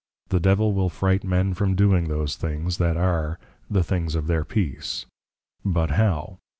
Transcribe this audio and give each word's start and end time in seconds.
The 0.29 0.39
Devil 0.39 0.73
will 0.73 0.89
fright 0.89 1.23
men 1.23 1.53
from 1.53 1.75
doing 1.75 2.07
those 2.07 2.35
things, 2.35 2.79
that 2.79 2.97
are, 2.97 3.37
the 3.69 3.83
Things 3.83 4.15
of 4.15 4.25
their 4.25 4.43
Peace; 4.43 5.05
but 5.63 5.91
How? 5.91 6.39